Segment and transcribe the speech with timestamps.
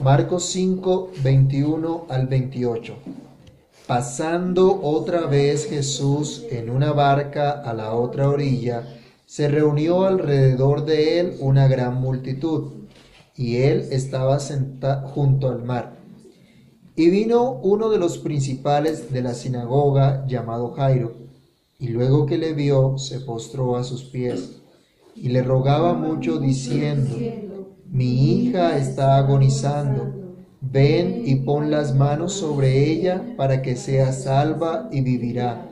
[0.00, 2.94] Marcos 5, 21 al 28.
[3.88, 8.86] Pasando otra vez Jesús en una barca a la otra orilla,
[9.26, 12.74] se reunió alrededor de él una gran multitud,
[13.34, 15.98] y él estaba sentado junto al mar.
[16.94, 21.16] Y vino uno de los principales de la sinagoga llamado Jairo,
[21.76, 24.60] y luego que le vio, se postró a sus pies,
[25.16, 27.16] y le rogaba mucho diciendo,
[27.90, 30.18] mi hija está agonizando
[30.60, 35.70] Ven y pon las manos sobre ella para que sea salva y vivirá.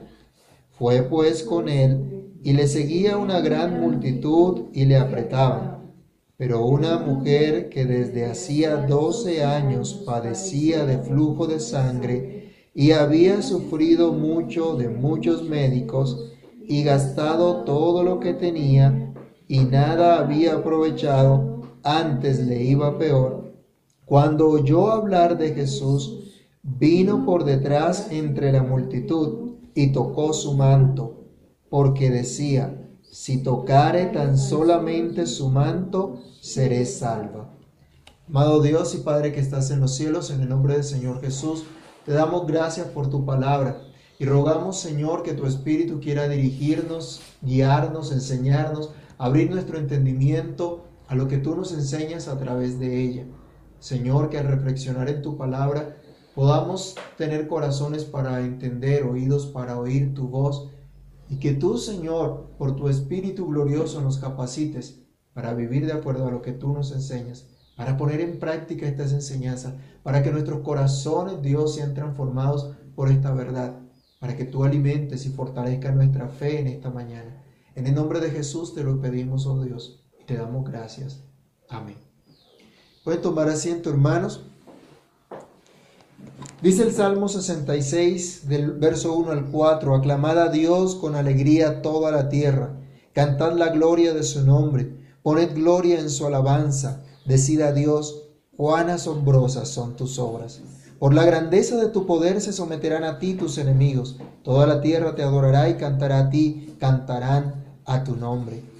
[0.70, 5.92] Fue pues con él y le seguía una gran multitud y le apretaban.
[6.36, 13.42] Pero una mujer que desde hacía doce años padecía de flujo de sangre y había
[13.42, 16.32] sufrido mucho de muchos médicos
[16.64, 19.12] y gastado todo lo que tenía
[19.48, 21.55] y nada había aprovechado,
[21.86, 23.46] antes le iba peor
[24.06, 26.30] cuando oyó hablar de Jesús,
[26.62, 31.24] vino por detrás entre la multitud y tocó su manto,
[31.68, 37.52] porque decía, si tocare tan solamente su manto, seré salva.
[38.28, 41.64] Amado Dios y Padre que estás en los cielos, en el nombre del Señor Jesús,
[42.04, 43.82] te damos gracias por tu palabra
[44.20, 51.28] y rogamos, Señor, que tu Espíritu quiera dirigirnos, guiarnos, enseñarnos, abrir nuestro entendimiento a lo
[51.28, 53.26] que tú nos enseñas a través de ella.
[53.78, 55.96] Señor, que al reflexionar en tu palabra
[56.34, 60.70] podamos tener corazones para entender, oídos para oír tu voz,
[61.28, 66.30] y que tú, Señor, por tu Espíritu glorioso nos capacites para vivir de acuerdo a
[66.30, 67.46] lo que tú nos enseñas,
[67.76, 73.32] para poner en práctica estas enseñanzas, para que nuestros corazones, Dios, sean transformados por esta
[73.32, 73.80] verdad,
[74.18, 77.44] para que tú alimentes y fortalezcas nuestra fe en esta mañana.
[77.74, 81.20] En el nombre de Jesús te lo pedimos, oh Dios, te damos gracias.
[81.68, 81.96] Amén.
[83.04, 84.42] Pueden tomar asiento, hermanos.
[86.60, 92.10] Dice el Salmo 66 del verso 1 al 4, aclamad a Dios con alegría toda
[92.10, 92.74] la tierra,
[93.12, 98.24] cantad la gloria de su nombre, poned gloria en su alabanza, decid a Dios,
[98.56, 100.60] cuán asombrosas son tus obras.
[100.98, 105.14] Por la grandeza de tu poder se someterán a ti tus enemigos, toda la tierra
[105.14, 108.75] te adorará y cantará a ti, cantarán a tu nombre.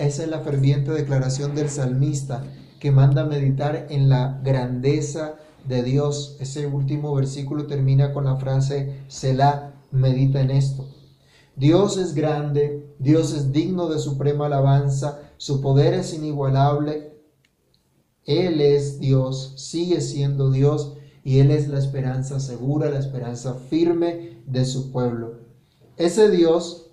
[0.00, 2.42] Esa es la ferviente declaración del salmista
[2.78, 5.34] que manda meditar en la grandeza
[5.68, 6.38] de Dios.
[6.40, 10.88] Ese último versículo termina con la frase Selah, medita en esto.
[11.54, 17.20] Dios es grande, Dios es digno de suprema alabanza, su poder es inigualable.
[18.24, 20.94] Él es Dios, sigue siendo Dios
[21.24, 25.40] y Él es la esperanza segura, la esperanza firme de su pueblo.
[25.98, 26.89] Ese Dios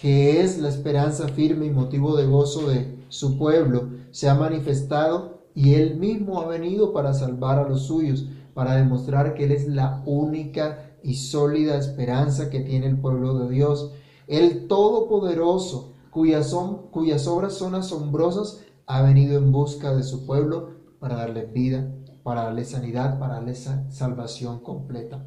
[0.00, 5.44] que es la esperanza firme y motivo de gozo de su pueblo, se ha manifestado
[5.54, 9.68] y Él mismo ha venido para salvar a los suyos, para demostrar que Él es
[9.68, 13.92] la única y sólida esperanza que tiene el pueblo de Dios.
[14.26, 21.46] El Todopoderoso, cuyas, obras son asombrosas, ha venido en busca de su pueblo para darle
[21.46, 25.26] vida, para darle sanidad, para darle salvación completa.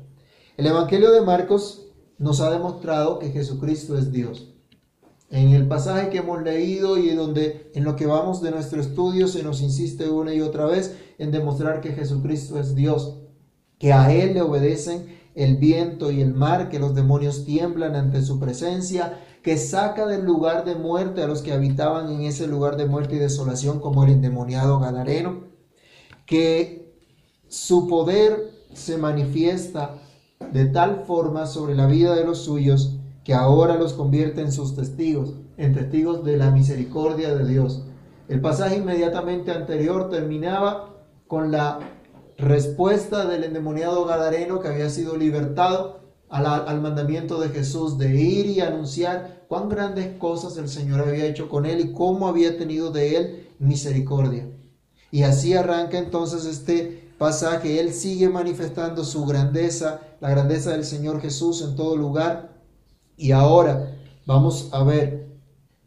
[0.58, 4.57] El Evangelio de Marcos nos ha demostrado que Jesucristo es Dios.
[5.30, 9.28] En el pasaje que hemos leído y donde en lo que vamos de nuestro estudio
[9.28, 13.18] se nos insiste una y otra vez en demostrar que Jesucristo es Dios,
[13.78, 18.22] que a Él le obedecen el viento y el mar, que los demonios tiemblan ante
[18.22, 22.78] su presencia, que saca del lugar de muerte a los que habitaban en ese lugar
[22.78, 25.44] de muerte y desolación como el endemoniado Gadareno,
[26.26, 26.96] que
[27.48, 30.00] su poder se manifiesta
[30.54, 32.97] de tal forma sobre la vida de los suyos
[33.28, 37.84] que ahora los convierte en sus testigos, en testigos de la misericordia de Dios.
[38.30, 40.96] El pasaje inmediatamente anterior terminaba
[41.28, 41.80] con la
[42.38, 48.62] respuesta del endemoniado Gadareno que había sido libertado al, mandamiento de Jesús de ir y
[48.62, 53.18] anunciar cuán grandes cosas el Señor había hecho con él y cómo había tenido de
[53.18, 54.48] él misericordia.
[55.12, 57.82] Y así arranca entonces este pasaje.
[57.82, 62.56] Él sigue manifestando su grandeza, la grandeza del Señor Jesús en todo lugar
[63.18, 65.28] y ahora vamos a ver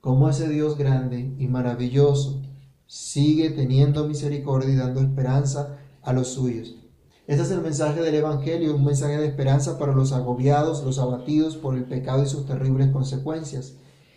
[0.00, 2.42] cómo ese Dios grande y maravilloso
[2.86, 6.74] sigue teniendo misericordia y dando esperanza a los suyos.
[7.28, 11.56] Este es el mensaje del Evangelio, un mensaje de esperanza para los agobiados, los abatidos
[11.56, 13.74] por el pecado y sus terribles consecuencias.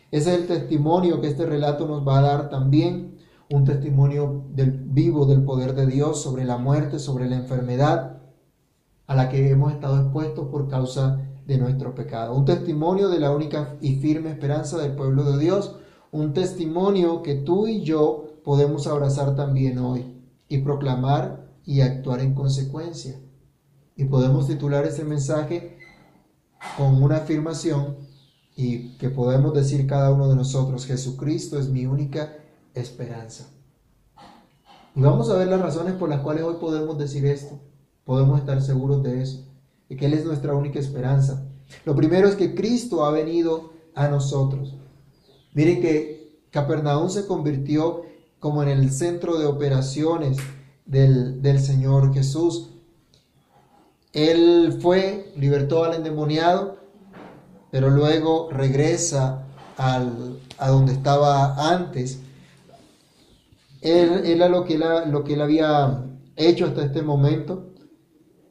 [0.10, 3.20] Ese es el testimonio que este relato nos va a dar también,
[3.52, 8.18] un testimonio del vivo del poder de Dios sobre la muerte, sobre la enfermedad
[9.06, 12.36] a la que hemos estado expuestos por causa de nuestro pecado.
[12.36, 15.78] Un testimonio de la única y firme esperanza del pueblo de Dios.
[16.12, 22.34] Un testimonio que tú y yo podemos abrazar también hoy y proclamar y actuar en
[22.34, 23.20] consecuencia.
[23.96, 25.78] Y podemos titular este mensaje
[26.78, 27.98] con una afirmación
[28.56, 32.38] y que podemos decir cada uno de nosotros, Jesucristo es mi única
[32.74, 33.50] esperanza.
[34.96, 37.60] Y vamos a ver las razones por las cuales hoy podemos decir esto.
[38.04, 39.53] Podemos estar seguros de eso.
[39.96, 41.46] Que Él es nuestra única esperanza.
[41.86, 44.76] Lo primero es que Cristo ha venido a nosotros.
[45.54, 48.04] Miren que Capernaum se convirtió
[48.40, 50.38] como en el centro de operaciones
[50.86, 52.70] del, del Señor Jesús.
[54.12, 56.78] Él fue, libertó al endemoniado,
[57.72, 59.48] pero luego regresa
[59.78, 62.20] al, a donde estaba antes.
[63.82, 66.06] Él era lo que lo que él había
[66.36, 67.73] hecho hasta este momento.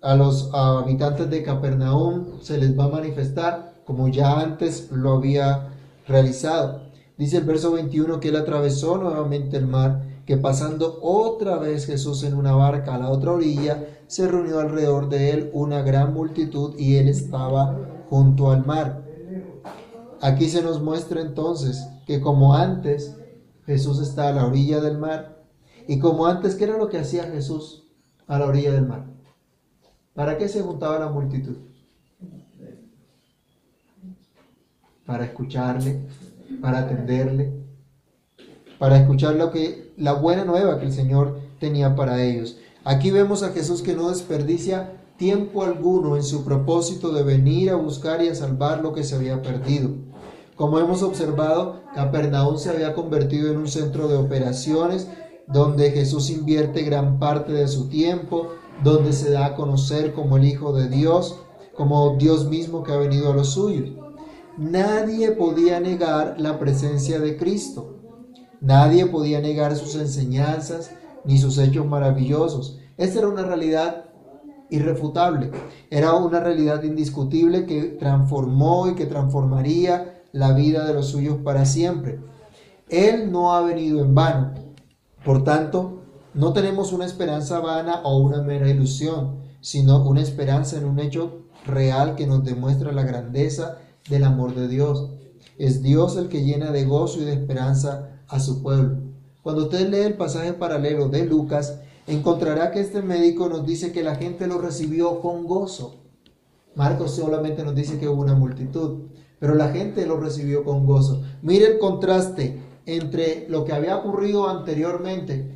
[0.02, 5.68] A los habitantes de Capernaum se les va a manifestar como ya antes lo había
[6.08, 6.80] realizado.
[7.16, 12.24] Dice el verso 21 que él atravesó nuevamente el mar, que pasando otra vez Jesús
[12.24, 16.74] en una barca a la otra orilla, se reunió alrededor de él una gran multitud
[16.76, 17.78] y él estaba
[18.10, 19.04] junto al mar.
[20.20, 23.16] Aquí se nos muestra entonces que como antes
[23.66, 25.44] Jesús está a la orilla del mar
[25.86, 27.86] y como antes, ¿qué era lo que hacía Jesús
[28.26, 29.21] a la orilla del mar?
[30.14, 31.56] ¿Para qué se juntaba la multitud?
[35.06, 36.00] Para escucharle,
[36.60, 37.52] para atenderle,
[38.78, 42.58] para escuchar lo que la buena nueva que el Señor tenía para ellos.
[42.84, 47.76] Aquí vemos a Jesús que no desperdicia tiempo alguno en su propósito de venir a
[47.76, 49.90] buscar y a salvar lo que se había perdido.
[50.56, 55.08] Como hemos observado, Capernaum se había convertido en un centro de operaciones
[55.46, 58.48] donde Jesús invierte gran parte de su tiempo,
[58.82, 61.38] donde se da a conocer como el Hijo de Dios,
[61.74, 63.90] como Dios mismo que ha venido a los suyos.
[64.58, 67.96] Nadie podía negar la presencia de Cristo.
[68.60, 70.90] Nadie podía negar sus enseñanzas
[71.24, 72.78] ni sus hechos maravillosos.
[72.96, 74.04] Esta era una realidad
[74.70, 75.50] irrefutable.
[75.90, 81.64] Era una realidad indiscutible que transformó y que transformaría la vida de los suyos para
[81.64, 82.20] siempre.
[82.88, 84.54] Él no ha venido en vano.
[85.24, 86.01] Por tanto,
[86.34, 91.42] no tenemos una esperanza vana o una mera ilusión, sino una esperanza en un hecho
[91.66, 95.10] real que nos demuestra la grandeza del amor de Dios.
[95.58, 98.98] Es Dios el que llena de gozo y de esperanza a su pueblo.
[99.42, 104.02] Cuando usted lee el pasaje paralelo de Lucas, encontrará que este médico nos dice que
[104.02, 105.96] la gente lo recibió con gozo.
[106.74, 109.12] Marcos solamente nos dice que hubo una multitud
[109.42, 111.20] pero la gente lo recibió con gozo.
[111.42, 115.50] Mire el contraste entre lo que había ocurrido anteriormente,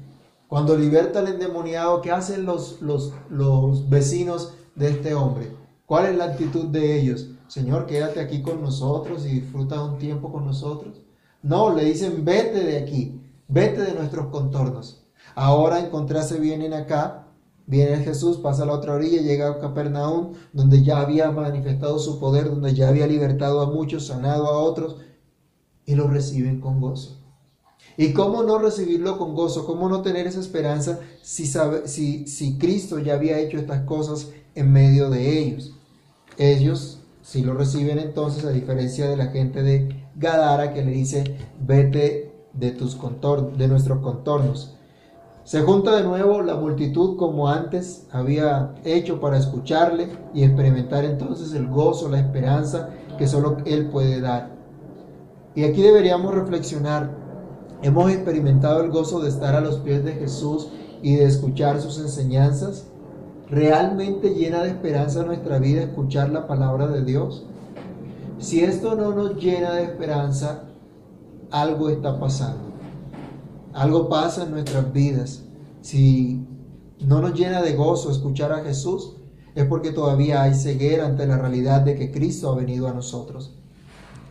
[0.49, 5.51] cuando liberta al endemoniado, ¿qué hacen los, los, los vecinos de este hombre?
[5.87, 7.29] ¿Cuál es la actitud de ellos?
[7.49, 11.01] Señor, quédate aquí con nosotros y disfruta un tiempo con nosotros.
[11.43, 15.05] No, le dicen, vete de aquí, vete de nuestros contornos.
[15.35, 17.27] Ahora encontrarse vienen acá
[17.67, 22.21] Viene Jesús, pasa a la otra orilla, llega a Capernaum, donde ya había manifestado su
[22.21, 24.99] poder, donde ya había libertado a muchos, sanado a otros,
[25.85, 27.16] y lo reciben con gozo.
[27.97, 29.67] ¿Y cómo no recibirlo con gozo?
[29.67, 34.29] ¿Cómo no tener esa esperanza si, sabe, si, si Cristo ya había hecho estas cosas
[34.55, 35.73] en medio de ellos?
[36.37, 41.25] Ellos si lo reciben entonces, a diferencia de la gente de Gadara que le dice,
[41.61, 44.77] vete de, tus contornos, de nuestros contornos.
[45.43, 51.53] Se junta de nuevo la multitud como antes había hecho para escucharle y experimentar entonces
[51.53, 54.51] el gozo, la esperanza que solo Él puede dar.
[55.57, 57.11] Y aquí deberíamos reflexionar,
[57.83, 60.69] ¿hemos experimentado el gozo de estar a los pies de Jesús
[61.03, 62.87] y de escuchar sus enseñanzas?
[63.49, 67.45] ¿Realmente llena de esperanza nuestra vida escuchar la palabra de Dios?
[68.39, 70.65] Si esto no nos llena de esperanza,
[71.51, 72.65] algo está pasando.
[73.73, 75.45] Algo pasa en nuestras vidas.
[75.81, 76.45] Si
[77.01, 79.17] no nos llena de gozo escuchar a Jesús,
[79.55, 83.55] es porque todavía hay ceguera ante la realidad de que Cristo ha venido a nosotros.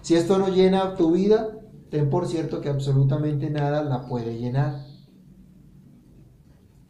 [0.02, 1.50] Si esto no llena tu vida,
[1.96, 4.86] ten por cierto que absolutamente nada la puede llenar.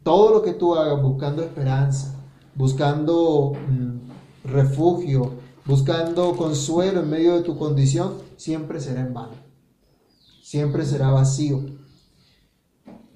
[0.02, 2.16] Todo lo que tú hagas buscando esperanza,
[2.56, 5.34] buscando mm, refugio,
[5.64, 9.34] buscando consuelo en medio de tu condición, siempre será en vano.
[10.42, 11.64] Siempre será vacío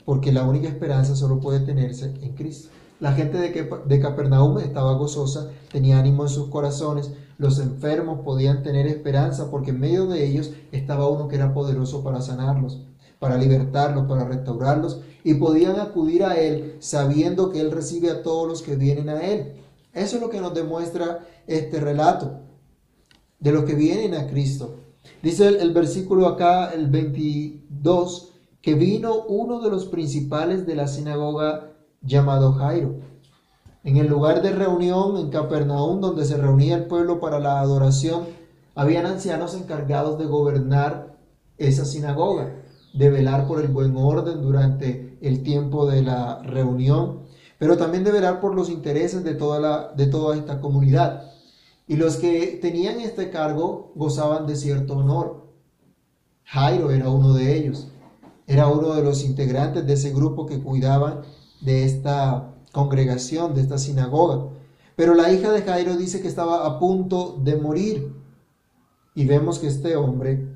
[0.04, 2.68] porque la única esperanza solo puede tenerse en Cristo.
[3.00, 8.62] La gente de, de Capernaum estaba gozosa, tenía ánimo en sus corazones, los enfermos podían
[8.62, 12.82] tener esperanza porque en medio de ellos estaba uno que era poderoso para sanarlos,
[13.18, 18.46] para libertarlos, para restaurarlos y podían acudir a Él sabiendo que Él recibe a todos
[18.46, 19.54] los que vienen a Él.
[19.94, 22.40] Eso es lo que nos demuestra este relato
[23.38, 24.76] de los que vienen a Cristo.
[25.22, 30.88] Dice el, el versículo acá, el 22, que vino uno de los principales de la
[30.88, 32.96] sinagoga llamado Jairo.
[33.82, 38.24] En el lugar de reunión en Capernaum, donde se reunía el pueblo para la adoración,
[38.74, 41.16] habían ancianos encargados de gobernar
[41.56, 42.56] esa sinagoga,
[42.92, 47.20] de velar por el buen orden durante el tiempo de la reunión,
[47.58, 51.30] pero también de velar por los intereses de toda, la, de toda esta comunidad.
[51.86, 55.46] Y los que tenían este cargo gozaban de cierto honor.
[56.44, 57.88] Jairo era uno de ellos.
[58.46, 61.22] Era uno de los integrantes de ese grupo que cuidaban
[61.60, 64.50] de esta congregación, de esta sinagoga.
[64.96, 68.14] Pero la hija de Jairo dice que estaba a punto de morir.
[69.14, 70.46] Y vemos que este hombre,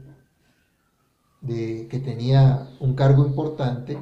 [1.40, 3.99] de, que tenía un cargo importante,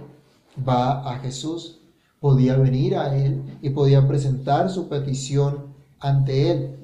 [0.66, 1.80] va a Jesús.
[2.20, 6.78] Podía venir a él y podía presentar su petición ante él.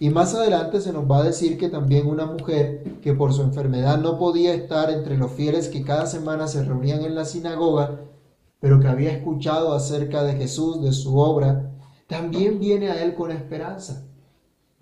[0.00, 3.42] Y más adelante se nos va a decir que también una mujer que por su
[3.42, 8.00] enfermedad no podía estar entre los fieles que cada semana se reunían en la sinagoga,
[8.60, 11.72] pero que había escuchado acerca de Jesús, de su obra,
[12.06, 14.04] también viene a él con esperanza.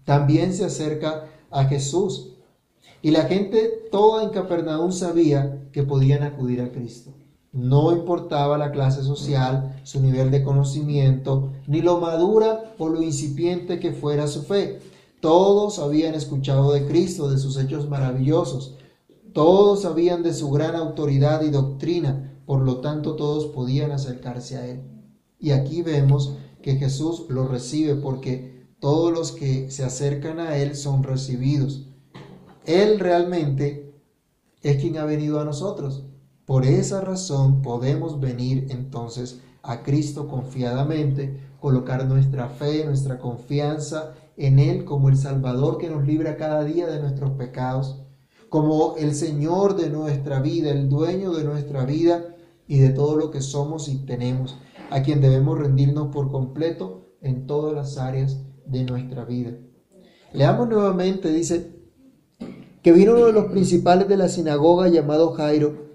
[0.04, 2.33] También se acerca a Jesús.
[3.02, 7.12] Y la gente toda en Capernaum sabía que podían acudir a Cristo.
[7.52, 13.80] No importaba la clase social, su nivel de conocimiento, ni lo madura o lo incipiente
[13.80, 14.80] que fuera su fe.
[15.21, 18.75] Todos habían escuchado de Cristo, de sus hechos maravillosos.
[19.33, 22.35] Todos sabían de su gran autoridad y doctrina.
[22.46, 24.82] Por lo tanto, todos podían acercarse a Él.
[25.38, 30.76] Y aquí vemos que Jesús lo recibe porque todos los que se acercan a Él
[30.76, 31.88] son recibidos.
[32.64, 33.94] Él realmente
[34.62, 36.04] es quien ha venido a nosotros.
[36.44, 44.60] Por esa razón podemos venir entonces a Cristo confiadamente, colocar nuestra fe, nuestra confianza en
[44.60, 48.02] Él como el Salvador que nos libra cada día de nuestros pecados,
[48.48, 52.35] como el Señor de nuestra vida, el dueño de nuestra vida
[52.66, 54.58] y de todo lo que somos y tenemos,
[54.90, 59.52] a quien debemos rendirnos por completo en todas las áreas de nuestra vida.
[60.32, 61.75] Leamos nuevamente, dice,
[62.82, 65.87] que vino uno de los principales de la sinagoga llamado Jairo,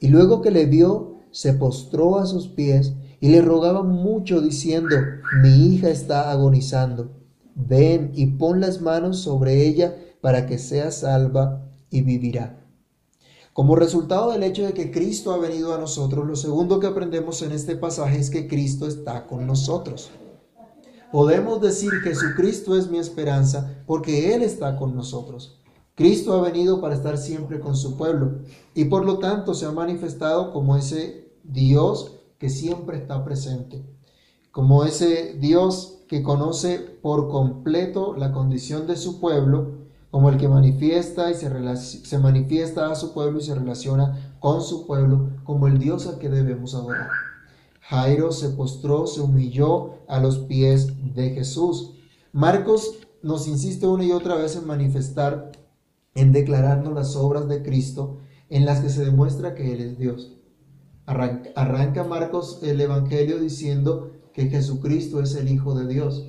[0.00, 4.96] y luego que le vio, se postró a sus pies y le rogaba mucho diciendo,
[5.42, 11.68] mi hija está agonizando ven y pon las manos sobre ella para que sea salva
[11.90, 12.63] y vivirá.
[13.54, 17.40] Como resultado del hecho de que Cristo ha venido a nosotros, lo segundo que aprendemos
[17.40, 20.10] en este pasaje es que Cristo está con nosotros.
[21.12, 25.60] Podemos decir que Jesucristo es mi esperanza porque Él está con nosotros.
[25.94, 28.40] Cristo ha venido para estar siempre con su pueblo
[28.74, 33.86] y por lo tanto se ha manifestado como ese Dios que siempre está presente,
[34.50, 39.83] como ese Dios que conoce por completo la condición de su pueblo,
[40.14, 41.50] como el que manifiesta y se,
[42.04, 46.20] se, manifiesta a su pueblo y se relaciona con su pueblo, como el Dios al
[46.20, 47.08] que debemos adorar.
[47.80, 51.94] Jairo se postró, se humilló a los pies de Jesús.
[52.30, 55.50] Marcos nos insiste una y otra vez en manifestar,
[56.14, 60.36] en declararnos las obras de Cristo en las que se demuestra que Él es Dios.
[61.06, 66.28] Arranca, arranca Marcos el Evangelio diciendo que Jesucristo es el Hijo de Dios.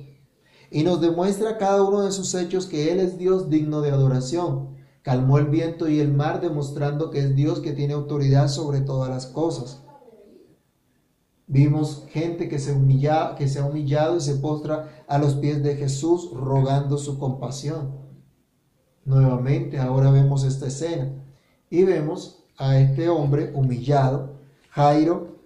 [0.70, 4.76] Y nos demuestra cada uno de sus hechos que Él es Dios digno de adoración.
[5.02, 9.08] Calmó el viento y el mar demostrando que es Dios que tiene autoridad sobre todas
[9.08, 9.82] las cosas.
[11.46, 15.62] Vimos gente que se, humilla, que se ha humillado y se postra a los pies
[15.62, 17.92] de Jesús rogando su compasión.
[19.04, 21.12] Nuevamente ahora vemos esta escena
[21.70, 25.36] y vemos a este hombre humillado, Jairo,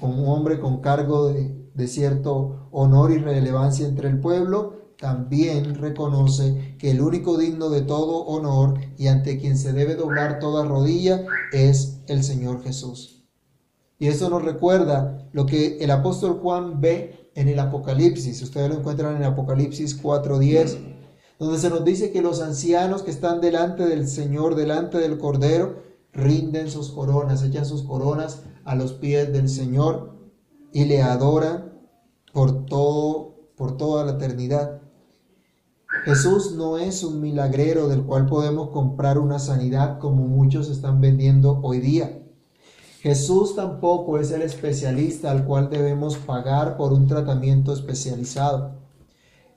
[0.00, 5.74] como un hombre con cargo de, de cierto honor y relevancia entre el pueblo, también
[5.74, 10.64] reconoce que el único digno de todo honor y ante quien se debe doblar toda
[10.64, 13.24] rodilla es el Señor Jesús.
[13.98, 18.42] Y eso nos recuerda lo que el apóstol Juan ve en el Apocalipsis.
[18.42, 20.78] Ustedes lo encuentran en Apocalipsis 4:10,
[21.38, 25.82] donde se nos dice que los ancianos que están delante del Señor, delante del Cordero,
[26.12, 30.15] rinden sus coronas, echan sus coronas a los pies del Señor
[30.72, 31.72] y le adoran
[32.32, 34.82] por todo por toda la eternidad.
[36.04, 41.60] Jesús no es un milagrero del cual podemos comprar una sanidad como muchos están vendiendo
[41.62, 42.22] hoy día.
[43.00, 48.74] Jesús tampoco es el especialista al cual debemos pagar por un tratamiento especializado.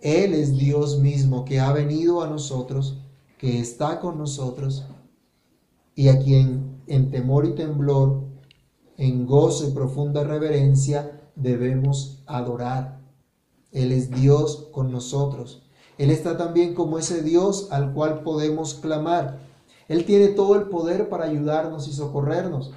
[0.01, 3.01] Él es Dios mismo que ha venido a nosotros,
[3.37, 4.85] que está con nosotros
[5.93, 8.28] y a quien en temor y temblor
[8.99, 12.99] en gozo y profunda reverencia debemos adorar.
[13.71, 15.63] Él es Dios con nosotros.
[15.97, 19.39] Él está también como ese Dios al cual podemos clamar.
[19.87, 22.73] Él tiene todo el poder para ayudarnos y socorrernos.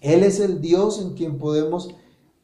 [0.00, 1.94] Él es el Dios en quien podemos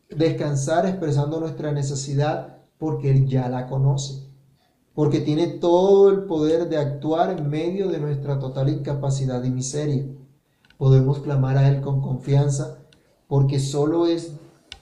[0.08, 4.24] descansar expresando nuestra necesidad porque Él ya la conoce,
[4.94, 10.06] porque tiene todo el poder de actuar en medio de nuestra total incapacidad y miseria.
[10.78, 12.79] Podemos clamar a Él con confianza
[13.30, 14.32] porque solo es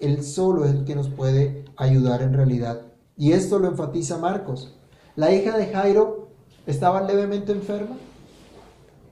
[0.00, 2.80] Él solo es el que nos puede ayudar en realidad.
[3.14, 4.74] Y esto lo enfatiza Marcos.
[5.16, 6.28] La hija de Jairo
[6.66, 7.96] estaba levemente enferma.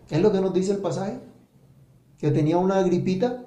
[0.08, 1.20] Es lo que nos dice el pasaje.
[2.18, 3.44] Que tenía una gripita.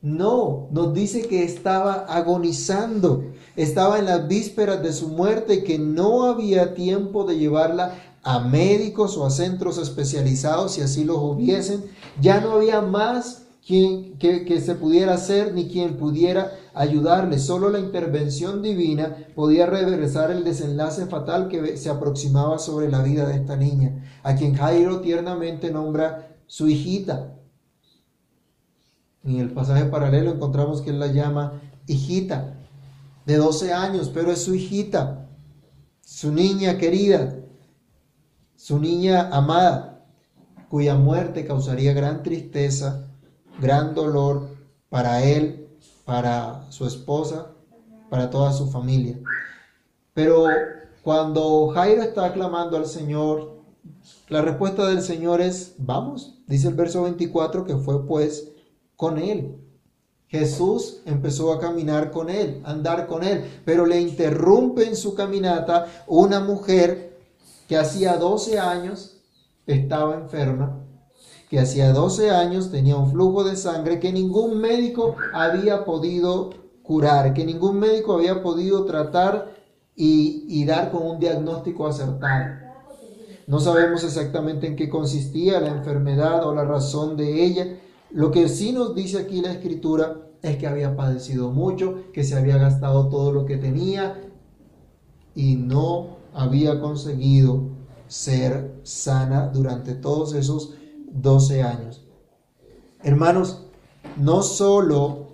[0.00, 3.24] No, nos dice que estaba agonizando,
[3.56, 9.16] estaba en las vísperas de su muerte, que no había tiempo de llevarla a médicos
[9.16, 11.84] o a centros especializados si así los hubiesen.
[12.20, 17.38] Ya no había más quien, que, que se pudiera hacer ni quien pudiera ayudarle.
[17.38, 23.26] Solo la intervención divina podía reversar el desenlace fatal que se aproximaba sobre la vida
[23.26, 27.38] de esta niña, a quien Jairo tiernamente nombra su hijita.
[29.24, 32.60] En el pasaje paralelo encontramos que él la llama hijita,
[33.24, 35.30] de 12 años, pero es su hijita,
[36.02, 37.36] su niña querida,
[38.54, 40.04] su niña amada,
[40.68, 43.13] cuya muerte causaría gran tristeza,
[43.60, 44.48] gran dolor
[44.88, 45.68] para él,
[46.04, 47.52] para su esposa,
[48.10, 49.18] para toda su familia.
[50.12, 50.46] Pero
[51.02, 53.62] cuando Jairo está clamando al Señor,
[54.28, 58.48] la respuesta del Señor es, vamos, dice el verso 24, que fue pues
[58.96, 59.56] con él.
[60.28, 65.86] Jesús empezó a caminar con él, andar con él, pero le interrumpe en su caminata
[66.06, 67.18] una mujer
[67.68, 69.20] que hacía 12 años
[69.66, 70.80] estaba enferma,
[71.54, 76.50] que hacía 12 años tenía un flujo de sangre que ningún médico había podido
[76.82, 79.54] curar, que ningún médico había podido tratar
[79.94, 82.56] y, y dar con un diagnóstico acertado.
[83.46, 87.78] No sabemos exactamente en qué consistía la enfermedad o la razón de ella,
[88.10, 92.36] lo que sí nos dice aquí la escritura es que había padecido mucho, que se
[92.36, 94.20] había gastado todo lo que tenía
[95.36, 97.68] y no había conseguido
[98.08, 100.74] ser sana durante todos esos
[101.14, 102.04] 12 años.
[103.02, 103.66] Hermanos,
[104.16, 105.28] no solo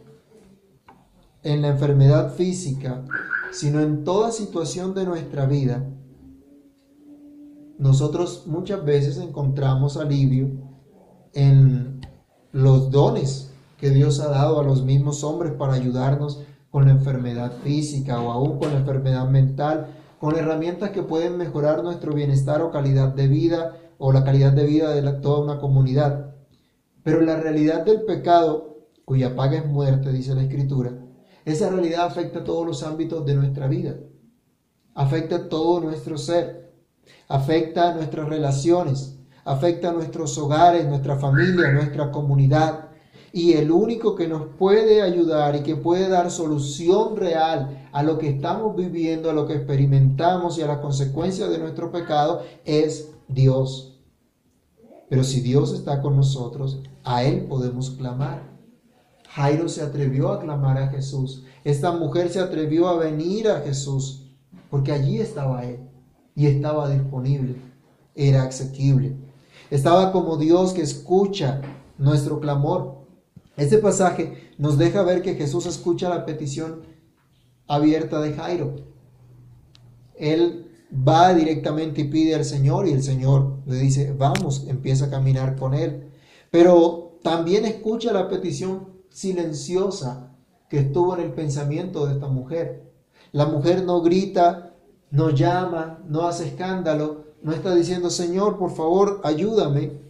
[1.42, 3.02] en la enfermedad física,
[3.50, 5.84] sino en toda situación de nuestra vida,
[7.78, 10.50] nosotros muchas veces encontramos alivio
[11.32, 12.00] en
[12.52, 17.52] los dones que Dios ha dado a los mismos hombres para ayudarnos con la enfermedad
[17.64, 19.86] física o aún con la enfermedad mental,
[20.20, 24.64] con herramientas que pueden mejorar nuestro bienestar o calidad de vida o la calidad de
[24.64, 26.34] vida de toda una comunidad.
[27.04, 30.92] Pero la realidad del pecado, cuya paga es muerte, dice la Escritura,
[31.44, 33.96] esa realidad afecta todos los ámbitos de nuestra vida,
[34.94, 36.72] afecta todo nuestro ser,
[37.28, 42.88] afecta nuestras relaciones, afecta nuestros hogares, nuestra familia, nuestra comunidad.
[43.32, 48.16] Y el único que nos puede ayudar y que puede dar solución real a lo
[48.18, 53.10] que estamos viviendo, a lo que experimentamos y a las consecuencias de nuestro pecado es
[53.28, 53.89] Dios.
[55.10, 58.48] Pero si Dios está con nosotros, a Él podemos clamar.
[59.28, 61.44] Jairo se atrevió a clamar a Jesús.
[61.64, 64.28] Esta mujer se atrevió a venir a Jesús
[64.70, 65.80] porque allí estaba Él
[66.36, 67.56] y estaba disponible,
[68.14, 69.16] era asequible.
[69.68, 71.60] Estaba como Dios que escucha
[71.98, 73.00] nuestro clamor.
[73.56, 76.82] Este pasaje nos deja ver que Jesús escucha la petición
[77.66, 78.76] abierta de Jairo.
[80.14, 80.59] Él
[80.92, 85.56] va directamente y pide al Señor y el Señor le dice, vamos, empieza a caminar
[85.56, 86.10] con él.
[86.50, 90.32] Pero también escucha la petición silenciosa
[90.68, 92.92] que estuvo en el pensamiento de esta mujer.
[93.32, 94.74] La mujer no grita,
[95.10, 100.00] no llama, no hace escándalo, no está diciendo, Señor, por favor, ayúdame.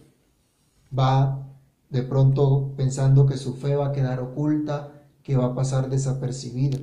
[0.97, 1.47] Va
[1.89, 4.91] de pronto pensando que su fe va a quedar oculta,
[5.23, 6.79] que va a pasar desapercibida.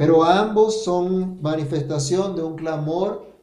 [0.00, 3.36] Pero ambos son manifestación de un clamor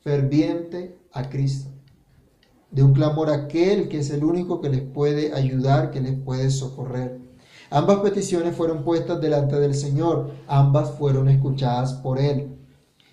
[0.00, 1.70] ferviente a Cristo,
[2.70, 6.12] de un clamor a aquel que es el único que les puede ayudar, que les
[6.12, 7.18] puede socorrer.
[7.70, 12.58] Ambas peticiones fueron puestas delante del Señor, ambas fueron escuchadas por Él.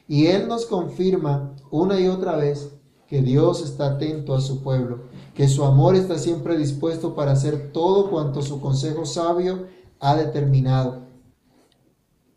[0.09, 2.69] Y Él nos confirma una y otra vez
[3.07, 5.03] que Dios está atento a su pueblo,
[5.35, 9.67] que su amor está siempre dispuesto para hacer todo cuanto su consejo sabio
[10.01, 11.08] ha determinado.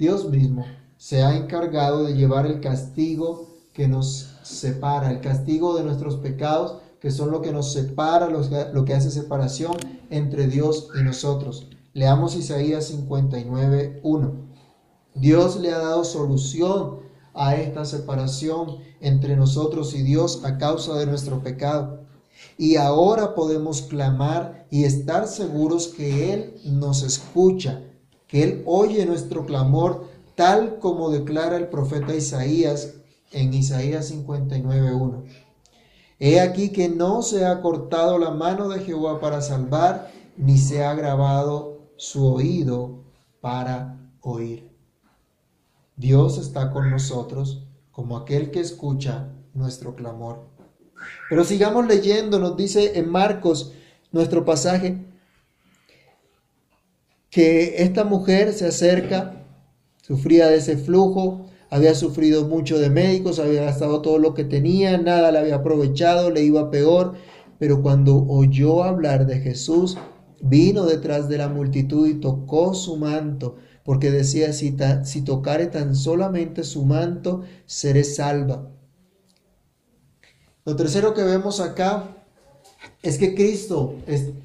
[0.03, 5.85] Dios mismo se ha encargado de llevar el castigo que nos separa, el castigo de
[5.85, 9.77] nuestros pecados, que son lo que nos separa, lo que hace separación
[10.11, 11.69] entre Dios y nosotros.
[11.93, 14.33] Leamos Isaías 59, 1.
[15.15, 16.99] Dios le ha dado solución
[17.33, 22.07] a esta separación entre nosotros y Dios a causa de nuestro pecado.
[22.59, 27.83] Y ahora podemos clamar y estar seguros que Él nos escucha,
[28.33, 32.95] que Él oye nuestro clamor tal como declara el profeta Isaías
[33.31, 35.25] en Isaías 59.1.
[36.19, 40.83] He aquí que no se ha cortado la mano de Jehová para salvar, ni se
[40.83, 43.05] ha grabado su oído
[43.43, 44.71] para oír.
[45.97, 50.47] Dios está con nosotros como aquel que escucha nuestro clamor.
[51.29, 53.73] Pero sigamos leyendo, nos dice en Marcos
[54.11, 55.05] nuestro pasaje,
[57.33, 59.47] que esta mujer se acerca,
[60.03, 64.99] sufría de ese flujo, había sufrido mucho de médicos, había gastado todo lo que tenía,
[64.99, 67.15] nada le había aprovechado, le iba peor,
[67.59, 69.97] pero cuando oyó hablar de Jesús,
[70.43, 75.97] vino detrás de la multitud y tocó su manto, porque decía, si, si tocare tan
[75.97, 78.69] solamente su manto, seré salva.
[80.67, 82.22] Lo tercero que vemos acá
[83.03, 83.95] es que Cristo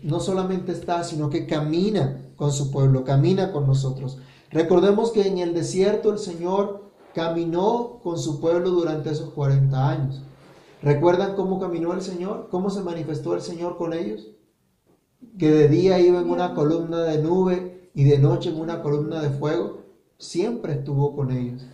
[0.04, 4.18] no solamente está, sino que camina con su pueblo, camina con nosotros.
[4.52, 10.22] Recordemos que en el desierto el Señor caminó con su pueblo durante esos 40 años.
[10.82, 12.48] ¿Recuerdan cómo caminó el Señor?
[12.52, 14.28] ¿Cómo se manifestó el Señor con ellos?
[15.40, 19.22] Que de día iba en una columna de nube y de noche en una columna
[19.22, 19.82] de fuego.
[20.20, 21.66] Siempre estuvo con ellos.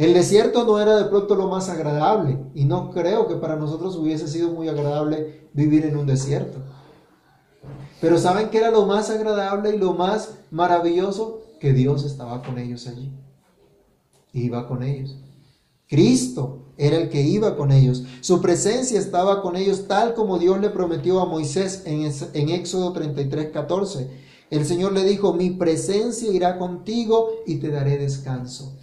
[0.00, 3.96] El desierto no era de pronto lo más agradable y no creo que para nosotros
[3.96, 6.56] hubiese sido muy agradable vivir en un desierto.
[8.00, 11.42] Pero ¿saben qué era lo más agradable y lo más maravilloso?
[11.60, 13.12] Que Dios estaba con ellos allí.
[14.32, 15.18] Iba con ellos.
[15.86, 18.04] Cristo era el que iba con ellos.
[18.22, 23.50] Su presencia estaba con ellos tal como Dios le prometió a Moisés en, Éxodo 33,
[23.50, 24.08] 14.
[24.48, 28.79] El Señor le dijo, mi presencia irá contigo y te daré descanso.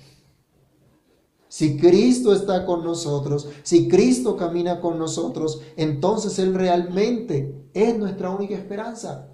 [1.50, 8.30] Si Cristo está con nosotros, si Cristo camina con nosotros, entonces Él realmente es nuestra
[8.30, 9.30] única esperanza.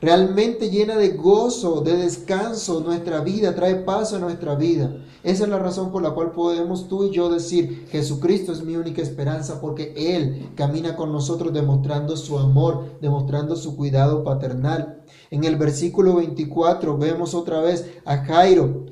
[0.00, 4.96] Realmente llena de gozo, de descanso nuestra vida, trae paz a nuestra vida.
[5.24, 8.76] Esa es la razón por la cual podemos tú y yo decir, Jesucristo es mi
[8.76, 15.02] única esperanza, porque Él camina con nosotros demostrando su amor, demostrando su cuidado paternal.
[15.32, 18.86] En el versículo 24 vemos otra vez a Jairo,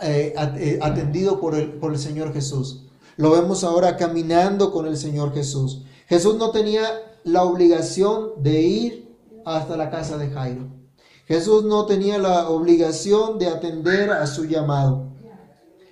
[0.00, 2.84] eh, eh, atendido por el, por el Señor Jesús.
[3.16, 5.82] Lo vemos ahora caminando con el Señor Jesús.
[6.08, 6.84] Jesús no tenía
[7.24, 10.66] la obligación de ir hasta la casa de Jairo.
[11.26, 15.08] Jesús no tenía la obligación de atender a su llamado.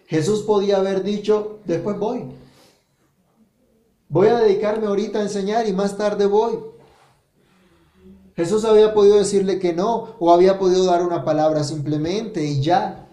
[0.07, 2.27] Jesús podía haber dicho, después voy.
[4.09, 6.59] Voy a dedicarme ahorita a enseñar y más tarde voy.
[8.37, 13.06] Jesús había podido decirle que no o había podido dar una palabra simplemente y ya.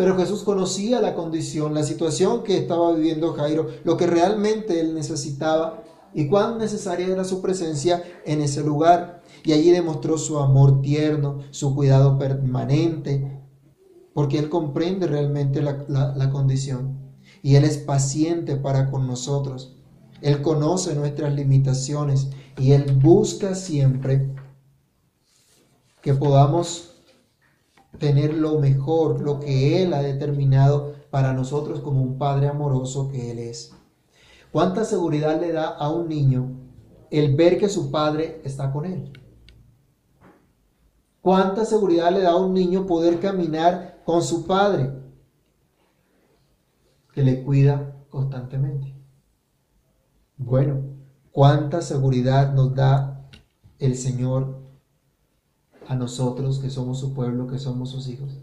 [0.00, 4.94] Pero Jesús conocía la condición, la situación que estaba viviendo Jairo, lo que realmente él
[4.94, 5.82] necesitaba
[6.14, 9.20] y cuán necesaria era su presencia en ese lugar.
[9.44, 13.42] Y allí demostró su amor tierno, su cuidado permanente,
[14.14, 16.98] porque él comprende realmente la, la condición.
[17.42, 19.76] Y él es paciente para con nosotros.
[20.22, 24.34] Él conoce nuestras limitaciones y él busca siempre
[26.00, 26.89] que podamos
[28.00, 33.30] tener lo mejor, lo que Él ha determinado para nosotros como un Padre amoroso que
[33.30, 33.72] Él es.
[34.50, 36.60] ¿Cuánta seguridad le da a un niño
[37.10, 39.12] el ver que su padre está con él?
[41.20, 44.90] ¿Cuánta seguridad le da a un niño poder caminar con su padre
[47.12, 48.94] que le cuida constantemente?
[50.36, 50.80] Bueno,
[51.30, 53.28] ¿cuánta seguridad nos da
[53.78, 54.59] el Señor
[55.90, 58.38] a nosotros que somos su pueblo, que somos sus hijos.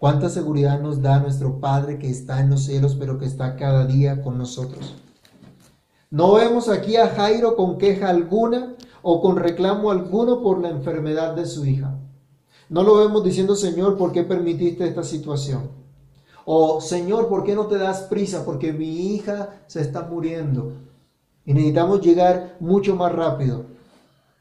[0.00, 3.86] Cuánta seguridad nos da nuestro Padre que está en los cielos, pero que está cada
[3.86, 4.96] día con nosotros.
[6.10, 11.36] No vemos aquí a Jairo con queja alguna o con reclamo alguno por la enfermedad
[11.36, 12.00] de su hija.
[12.68, 15.70] No lo vemos diciendo, Señor, ¿por qué permitiste esta situación?
[16.44, 18.44] O, Señor, ¿por qué no te das prisa?
[18.44, 20.72] Porque mi hija se está muriendo
[21.44, 23.66] y necesitamos llegar mucho más rápido.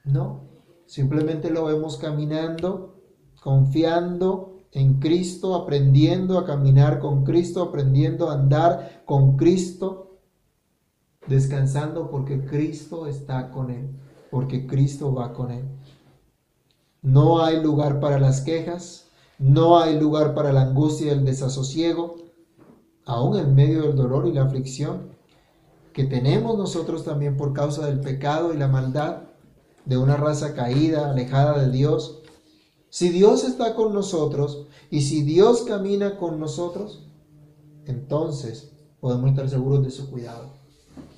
[0.04, 0.51] No,
[0.91, 2.99] Simplemente lo vemos caminando,
[3.41, 10.19] confiando en Cristo, aprendiendo a caminar con Cristo, aprendiendo a andar con Cristo,
[11.27, 13.89] descansando porque Cristo está con él,
[14.30, 15.63] porque Cristo va con él.
[17.01, 19.08] No hay lugar para las quejas,
[19.39, 22.15] no hay lugar para la angustia y el desasosiego,
[23.06, 25.15] aún en medio del dolor y la aflicción
[25.93, 29.31] que tenemos nosotros también por causa del pecado y la maldad
[29.86, 32.20] de una raza caída, alejada de Dios.
[32.89, 37.08] Si Dios está con nosotros y si Dios camina con nosotros,
[37.86, 40.54] entonces podemos estar seguros de su cuidado,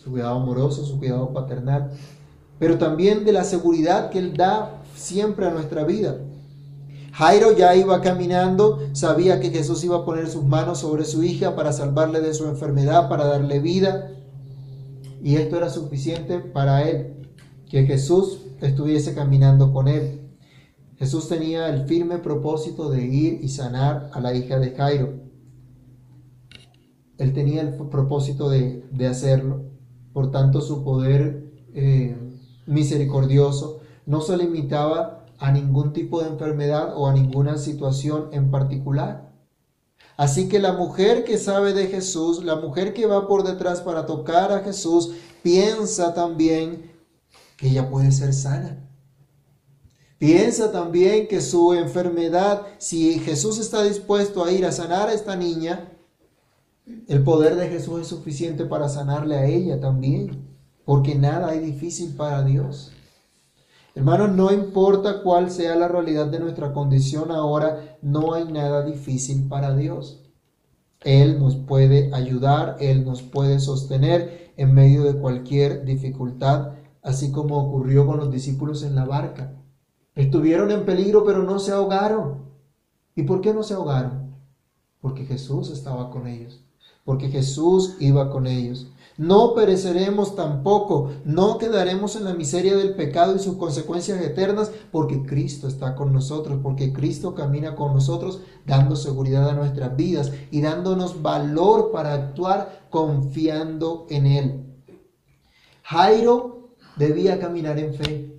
[0.04, 1.92] su cuidado amoroso, su cuidado paternal,
[2.60, 6.18] pero también de la seguridad que Él da siempre a nuestra vida.
[7.14, 11.56] Jairo ya iba caminando, sabía que Jesús iba a poner sus manos sobre su hija
[11.56, 14.12] para salvarle de su enfermedad, para darle vida.
[15.22, 17.28] Y esto era suficiente para él,
[17.70, 20.22] que Jesús estuviese caminando con él.
[20.98, 25.14] Jesús tenía el firme propósito de ir y sanar a la hija de Jairo.
[27.18, 29.64] Él tenía el propósito de, hacerlo.
[30.14, 32.16] Por tanto, su poder eh,
[32.66, 39.34] misericordioso no se limitaba a ningún tipo de enfermedad o a ninguna situación en particular.
[40.16, 44.06] Así que la mujer que sabe de Jesús, la mujer que va por detrás para
[44.06, 46.93] tocar a Jesús, piensa también
[47.68, 48.90] ella puede ser sana.
[50.18, 55.36] Piensa también que su enfermedad, si Jesús está dispuesto a ir a sanar a esta
[55.36, 55.92] niña,
[57.08, 60.48] el poder de Jesús es suficiente para sanarle a ella también,
[60.86, 62.92] porque nada es difícil para Dios.
[63.96, 69.48] Hermanos, no importa cuál sea la realidad de nuestra condición ahora, no hay nada difícil
[69.48, 70.22] para Dios.
[71.02, 77.58] Él nos puede ayudar, Él nos puede sostener en medio de cualquier dificultad, así como
[77.58, 79.54] ocurrió con los discípulos en la barca.
[80.16, 82.46] Estuvieron en peligro, pero no se ahogaron.
[83.16, 84.36] ¿Y por qué no se ahogaron?
[85.02, 86.64] Porque Jesús estaba con ellos
[87.06, 88.88] porque Jesús iba con ellos.
[89.16, 95.24] No pereceremos tampoco, no quedaremos en la miseria del pecado y sus consecuencias eternas, porque
[95.24, 100.62] Cristo está con nosotros, porque Cristo camina con nosotros, dando seguridad a nuestras vidas y
[100.62, 104.66] dándonos valor para actuar confiando en Él.
[105.84, 106.63] Jairo
[106.96, 108.34] debía caminar en fe.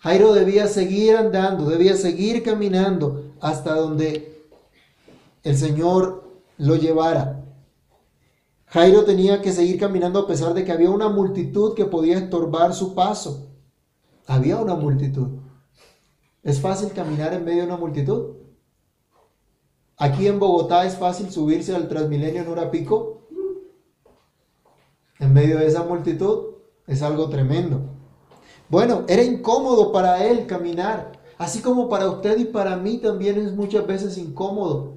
[0.00, 4.46] Jairo debía seguir andando, debía seguir caminando hasta donde
[5.42, 6.24] el Señor
[6.58, 7.44] lo llevara.
[8.66, 12.74] Jairo tenía que seguir caminando a pesar de que había una multitud que podía estorbar
[12.74, 13.48] su paso.
[14.26, 15.28] Había una multitud.
[16.42, 18.36] ¿Es fácil caminar en medio de una multitud?
[19.96, 23.22] Aquí en Bogotá es fácil subirse al Transmilenio en hora pico.
[25.18, 26.55] En medio de esa multitud
[26.86, 27.80] es algo tremendo.
[28.68, 33.54] Bueno, era incómodo para él caminar, así como para usted y para mí también es
[33.54, 34.96] muchas veces incómodo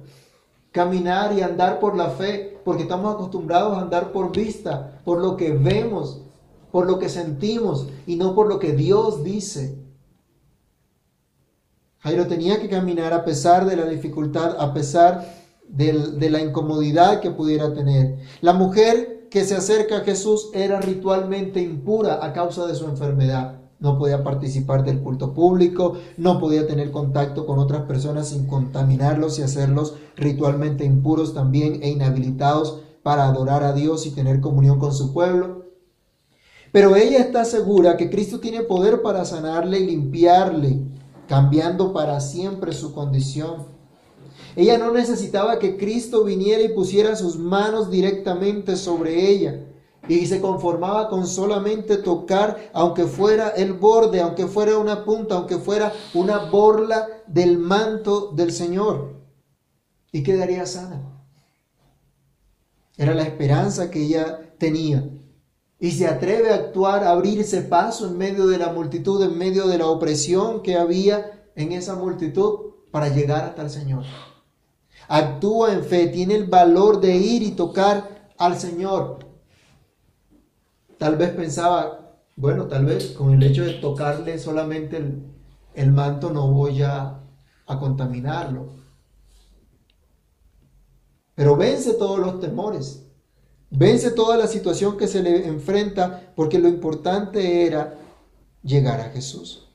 [0.72, 5.36] caminar y andar por la fe, porque estamos acostumbrados a andar por vista, por lo
[5.36, 6.22] que vemos,
[6.70, 9.78] por lo que sentimos y no por lo que Dios dice.
[11.98, 15.34] Jairo tenía que caminar a pesar de la dificultad, a pesar
[15.68, 18.18] de, de la incomodidad que pudiera tener.
[18.40, 23.60] La mujer que se acerca a Jesús era ritualmente impura a causa de su enfermedad
[23.80, 29.38] no podía participar del culto público, no podía tener contacto con otras personas sin contaminarlos
[29.38, 34.92] y hacerlos ritualmente impuros también e inhabilitados para adorar a Dios y tener comunión con
[34.92, 35.64] su pueblo.
[36.72, 40.82] Pero ella está segura que Cristo tiene poder para sanarle y limpiarle,
[41.26, 43.69] cambiando para siempre su condición.
[44.56, 49.66] Ella no necesitaba que Cristo viniera y pusiera sus manos directamente sobre ella
[50.08, 55.58] y se conformaba con solamente tocar, aunque fuera el borde, aunque fuera una punta, aunque
[55.58, 59.20] fuera una borla del manto del Señor,
[60.10, 61.00] y quedaría sana.
[62.96, 65.08] Era la esperanza que ella tenía.
[65.78, 69.66] Y se atreve a actuar, a abrirse paso en medio de la multitud, en medio
[69.66, 74.04] de la opresión que había en esa multitud para llegar hasta el Señor.
[75.12, 79.30] Actúa en fe, tiene el valor de ir y tocar al Señor
[81.00, 85.02] Tal vez pensaba, bueno, tal vez con el hecho de tocarle solamente
[85.72, 87.22] el, manto no voy a,
[87.66, 88.66] a contaminarlo.
[91.34, 93.06] Pero vence todos los temores,
[93.70, 97.94] vence toda la situación que se le enfrenta, porque lo importante era
[98.62, 99.70] llegar a Jesús.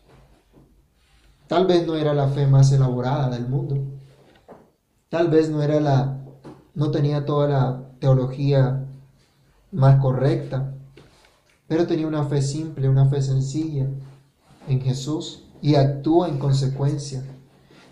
[1.48, 3.95] Tal vez no era la fe más elaborada del mundo.
[5.16, 6.18] Tal vez no era la
[6.74, 8.86] no tenía toda la teología
[9.72, 10.74] más correcta
[11.70, 13.88] pero tenía una fe simple, una fe sencilla
[14.68, 17.24] en Jesús y actúa en consecuencia.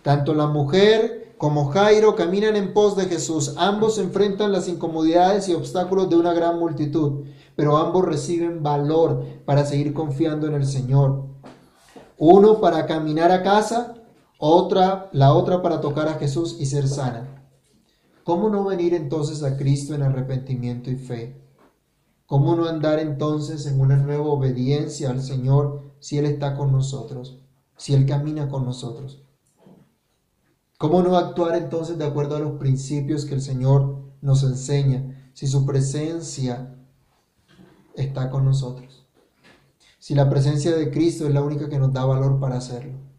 [0.01, 3.55] Tanto la mujer como Jairo caminan en pos de Jesús.
[3.55, 7.23] Ambos enfrentan las incomodidades y obstáculos de una gran multitud,
[7.55, 11.23] pero ambos reciben valor para seguir confiando en el Señor.
[12.17, 13.93] Uno para caminar a casa,
[14.45, 17.47] otra, la otra para tocar a Jesús y ser sana.
[18.25, 21.41] ¿Cómo no venir entonces a Cristo en arrepentimiento y fe?
[22.25, 27.39] ¿Cómo no andar entonces en una nueva obediencia al Señor si Él está con nosotros,
[27.77, 29.23] si Él camina con nosotros?
[30.77, 35.47] ¿Cómo no actuar entonces de acuerdo a los principios que el Señor nos enseña si
[35.47, 36.75] su presencia
[37.95, 39.05] está con nosotros?
[39.99, 43.12] Si la presencia de Cristo es la única que nos da valor para hacerlo.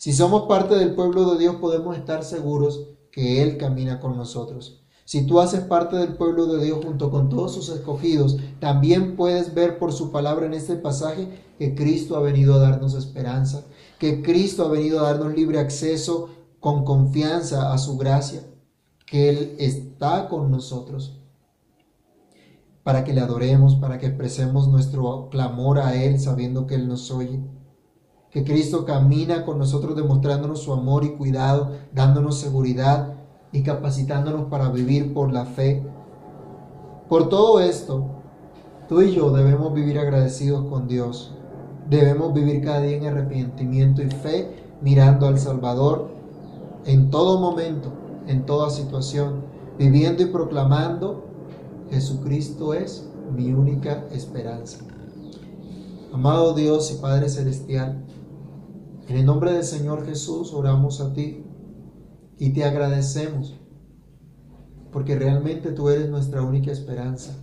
[0.00, 4.80] Si somos parte del pueblo de Dios podemos estar seguros que Él camina con nosotros.
[5.04, 9.52] Si tú haces parte del pueblo de Dios junto con todos sus escogidos, también puedes
[9.52, 13.66] ver por su palabra en este pasaje que Cristo ha venido a darnos esperanza,
[13.98, 18.40] que Cristo ha venido a darnos libre acceso con confianza a su gracia,
[19.04, 21.18] que Él está con nosotros
[22.84, 27.10] para que le adoremos, para que expresemos nuestro clamor a Él sabiendo que Él nos
[27.10, 27.38] oye.
[28.30, 33.14] Que Cristo camina con nosotros demostrándonos su amor y cuidado, dándonos seguridad
[33.52, 35.82] y capacitándonos para vivir por la fe.
[37.08, 38.06] Por todo esto,
[38.88, 41.34] tú y yo debemos vivir agradecidos con Dios.
[41.88, 46.10] Debemos vivir cada día en arrepentimiento y fe, mirando al Salvador
[46.84, 47.92] en todo momento,
[48.26, 49.42] en toda situación,
[49.78, 51.24] viviendo y proclamando
[51.90, 54.78] Jesucristo es mi única esperanza.
[56.12, 58.04] Amado Dios y Padre Celestial,
[59.10, 61.44] en el nombre del Señor Jesús oramos a ti
[62.38, 63.58] y te agradecemos
[64.92, 67.36] porque realmente tú eres nuestra única esperanza.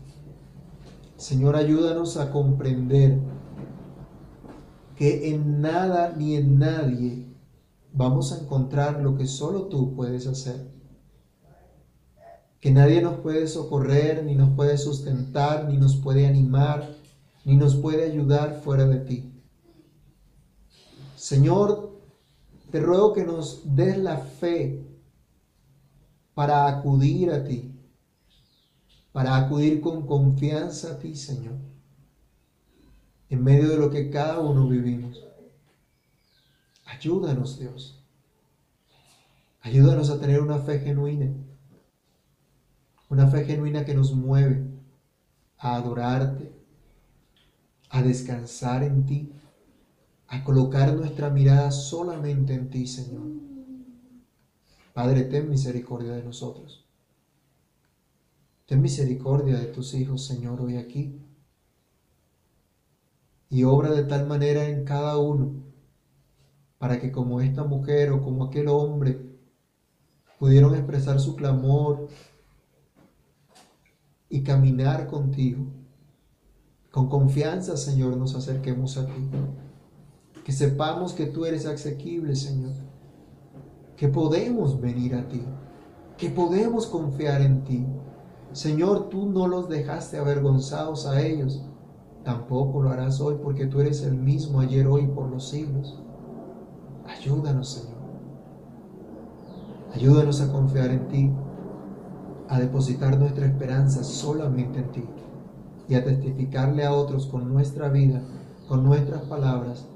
[1.17, 3.19] Señor, ayúdanos a comprender
[4.95, 7.35] que en nada ni en nadie
[7.91, 10.71] vamos a encontrar lo que solo tú puedes hacer
[12.59, 16.89] que nadie nos puede socorrer, ni nos puede sustentar, ni nos puede animar,
[17.45, 19.36] ni nos puede ayudar fuera de ti.
[21.29, 21.67] Señor,
[22.71, 24.85] te ruego que nos des la fe
[26.33, 27.71] para acudir a ti,
[29.11, 31.57] para acudir con confianza a ti, Señor,
[33.29, 35.23] en medio de lo que cada uno vivimos.
[36.85, 38.03] Ayúdanos, Dios.
[39.61, 41.33] Ayúdanos a tener una fe genuina
[43.09, 44.67] una fe genuina que nos mueve
[45.57, 46.51] a adorarte,
[47.89, 49.31] a descansar en ti,
[50.27, 53.27] a colocar nuestra mirada solamente en ti, Señor.
[54.93, 56.85] Padre, ten misericordia de nosotros.
[58.65, 61.21] Ten misericordia de tus hijos, Señor, hoy aquí.
[63.49, 65.63] Y obra de tal manera en cada uno,
[66.77, 69.37] para que como esta mujer o como aquel hombre
[70.37, 72.09] pudieron expresar su clamor,
[74.29, 75.65] y caminar contigo.
[76.91, 79.29] Con confianza, Señor, nos acerquemos a ti.
[80.47, 82.71] Que sepamos que tú eres asequible, Señor.
[83.97, 85.43] Que podemos venir a ti.
[86.15, 87.85] Que podemos confiar en ti.
[88.53, 91.65] Señor, tú no los dejaste avergonzados a ellos.
[92.23, 95.99] Tampoco lo harás hoy porque tú eres el mismo ayer, hoy, por los siglos.
[97.05, 97.97] Ayúdanos, Señor.
[99.95, 101.31] Ayúdanos a confiar en ti
[102.47, 105.03] a depositar nuestra esperanza solamente en ti
[105.89, 108.21] y a testificarle a otros con nuestra vida,
[108.69, 109.89] con nuestras palabras,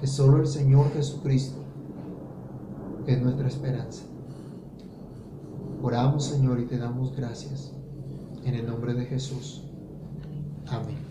[0.00, 1.58] que solo el Señor Jesucristo
[3.06, 4.04] es nuestra esperanza.
[5.82, 7.72] Oramos, Señor, y te damos gracias.
[8.44, 9.62] En el nombre de Jesús.
[10.66, 11.09] Amén.